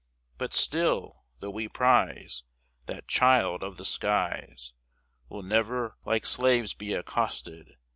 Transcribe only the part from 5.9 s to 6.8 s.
like slaves